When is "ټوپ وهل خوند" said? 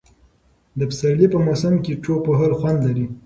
2.03-2.79